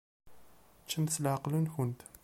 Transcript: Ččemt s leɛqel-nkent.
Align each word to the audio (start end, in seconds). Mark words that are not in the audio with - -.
Ččemt 0.83 1.13
s 1.15 1.21
leɛqel-nkent. 1.23 1.99